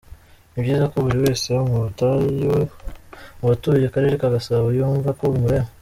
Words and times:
Ni 0.51 0.59
byiza 0.63 0.85
ko 0.91 0.97
buri 1.03 1.17
wese 1.25 1.47
mu 1.69 1.77
batuye 3.49 3.85
Akarere 3.87 4.13
ka 4.21 4.33
Gasabo 4.35 4.65
yumva 4.77 5.09
ko 5.19 5.23
bimureba. 5.33 5.69